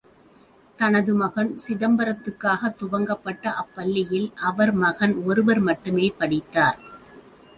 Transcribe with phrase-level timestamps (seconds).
[0.79, 6.79] தனது மகன் சிதம்பரத்துக்காகத் துவங்கப்பட்ட அப்பள்ளியில் அவர் மகன் ஒருவர் மட்டுமே படித்தார்.